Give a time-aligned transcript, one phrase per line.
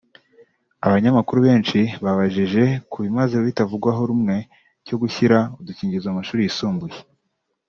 [0.85, 4.35] Abanyamakuru benshi babajije ku bimaze bitavugwaho rumwe
[4.85, 6.97] cyo gushyira udukingirizo mu mashuri yisumbuye